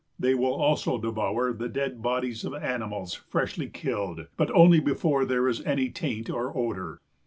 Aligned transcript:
They 0.17 0.33
will 0.33 0.55
also 0.55 0.97
devour 0.97 1.53
the 1.53 1.69
dead 1.69 2.01
bodies 2.01 2.43
of 2.43 2.55
animals 2.55 3.13
freshly 3.13 3.69
killed, 3.69 4.25
but 4.35 4.49
only 4.49 4.79
before 4.79 5.25
there 5.25 5.47
is 5.47 5.63
any 5.63 5.91
taint 5.91 6.27
or 6.27 6.57
odor. 6.57 6.99